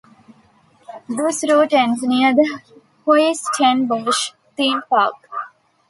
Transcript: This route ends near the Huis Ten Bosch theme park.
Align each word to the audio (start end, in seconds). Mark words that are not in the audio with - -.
This 1.07 1.43
route 1.47 1.73
ends 1.73 2.01
near 2.01 2.33
the 2.33 2.59
Huis 3.05 3.45
Ten 3.55 3.85
Bosch 3.85 4.31
theme 4.57 4.81
park. 4.89 5.13